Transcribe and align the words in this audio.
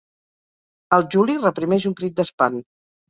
El 0.97 1.05
Juli 1.15 1.35
reprimeix 1.43 1.85
un 1.91 1.95
crit 2.01 2.17
d'espant. 2.21 2.59